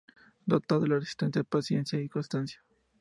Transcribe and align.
Dotado 0.47 0.79
de 0.81 0.95
resistencia, 0.95 1.43
paciencia 1.43 2.01
y 2.01 2.09
constancia. 2.09 2.59